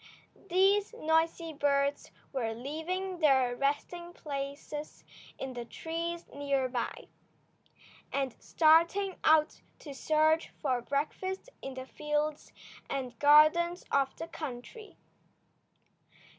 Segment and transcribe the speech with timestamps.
[0.49, 5.03] These noisy birds were leaving their resting places
[5.37, 7.07] in the trees near by,
[8.11, 12.51] and starting out to search for breakfast in the fields
[12.89, 14.97] and gardens of the country.